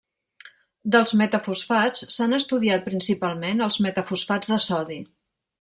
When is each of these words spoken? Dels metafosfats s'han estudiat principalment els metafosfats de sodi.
Dels 0.95 1.13
metafosfats 1.21 2.01
s'han 2.15 2.39
estudiat 2.39 2.89
principalment 2.89 3.63
els 3.67 3.81
metafosfats 3.89 4.55
de 4.55 4.63
sodi. 4.71 5.03